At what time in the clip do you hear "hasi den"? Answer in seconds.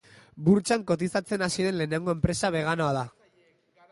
1.47-1.77